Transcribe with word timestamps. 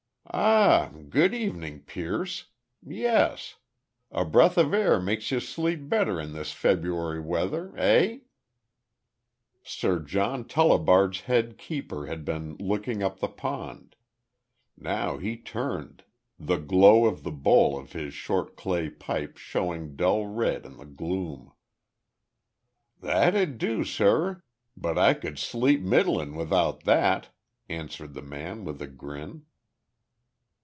"Ah, 0.33 0.91
good 1.09 1.33
evening, 1.33 1.81
Pierce. 1.81 2.45
Yes. 2.87 3.57
A 4.11 4.23
breath 4.23 4.57
of 4.57 4.73
air 4.73 4.97
makes 5.01 5.29
you 5.29 5.41
sleep 5.41 5.89
better 5.89 6.21
in 6.21 6.31
this 6.31 6.53
February 6.53 7.19
weather, 7.19 7.73
eh?" 7.75 8.19
Sir 9.61 9.99
John 9.99 10.45
Tullibard's 10.45 11.21
head 11.21 11.57
keeper 11.57 12.05
had 12.05 12.23
been 12.23 12.55
looking 12.61 13.03
up 13.03 13.19
the 13.19 13.27
pond. 13.27 13.97
Now 14.77 15.17
he 15.17 15.35
turned, 15.35 16.05
the 16.39 16.57
glow 16.59 17.07
of 17.07 17.23
the 17.23 17.31
bowl 17.33 17.77
of 17.77 17.91
his 17.91 18.13
short 18.13 18.55
clay 18.55 18.89
pipe 18.89 19.35
showing 19.35 19.97
dull 19.97 20.27
red 20.27 20.65
in 20.65 20.77
the 20.77 20.85
gloom. 20.85 21.51
"That 23.01 23.35
it 23.35 23.57
do, 23.57 23.83
sur. 23.83 24.41
But 24.77 24.97
I 24.97 25.13
could 25.13 25.37
sleep 25.37 25.81
middlin' 25.81 26.35
without 26.35 26.85
that," 26.85 27.31
answered 27.67 28.13
the 28.13 28.21
man, 28.21 28.63
with 28.63 28.81
a 28.81 28.87
grin. 28.87 29.45